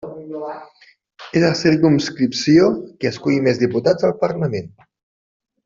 És 1.39 1.43
la 1.43 1.51
circumscripció 1.59 2.71
que 3.03 3.13
escull 3.13 3.39
més 3.49 3.63
diputats 3.67 4.09
al 4.11 4.17
Parlament. 4.25 4.77